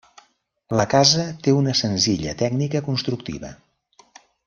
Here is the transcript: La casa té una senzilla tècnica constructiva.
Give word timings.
La 0.79 0.85
casa 0.93 1.25
té 1.47 1.53
una 1.57 1.75
senzilla 1.83 2.33
tècnica 2.43 2.85
constructiva. 2.91 3.57